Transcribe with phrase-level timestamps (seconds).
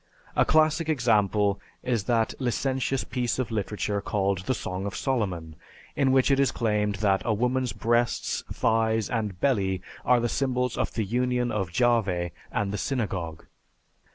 [0.35, 5.55] A classic example is that licentious piece of literature called the "Song of Solomon,"
[5.95, 10.75] in which it is claimed that a woman's breasts, thighs, and belly are the symbols
[10.75, 13.45] of the union of Jahveh and the Synagogue.